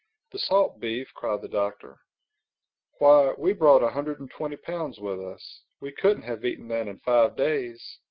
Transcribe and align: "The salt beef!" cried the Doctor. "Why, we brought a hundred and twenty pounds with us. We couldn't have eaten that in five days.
"The 0.31 0.39
salt 0.39 0.79
beef!" 0.79 1.13
cried 1.13 1.43
the 1.43 1.47
Doctor. 1.47 1.99
"Why, 2.97 3.35
we 3.37 3.53
brought 3.53 3.83
a 3.83 3.91
hundred 3.91 4.19
and 4.19 4.31
twenty 4.31 4.57
pounds 4.57 4.97
with 4.99 5.19
us. 5.23 5.61
We 5.79 5.91
couldn't 5.91 6.23
have 6.23 6.43
eaten 6.43 6.67
that 6.69 6.87
in 6.87 6.97
five 7.01 7.35
days. 7.35 7.99